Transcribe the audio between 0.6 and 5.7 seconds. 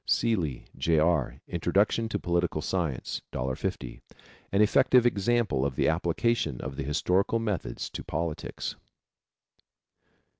J. R., Introduction to Political Science. $1.50. An effective example